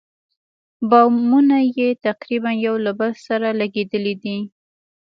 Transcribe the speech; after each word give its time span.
بامونه 0.89 1.57
یې 1.77 1.89
تقریباً 2.07 2.51
یو 2.65 2.75
له 2.85 2.91
بل 2.99 3.11
سره 3.27 3.47
لګېدلي 3.59 4.13
دي. 4.23 4.37